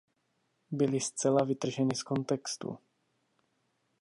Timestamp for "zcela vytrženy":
0.99-1.95